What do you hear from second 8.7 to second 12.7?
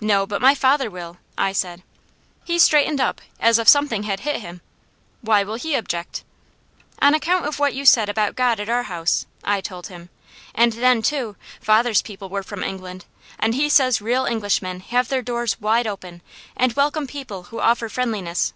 our house," I told him. "And then, too, father's people were from